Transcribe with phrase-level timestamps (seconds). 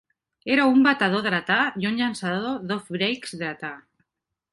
[0.53, 3.71] Era un batedor dretà i un llançador d'off-breaks dretà.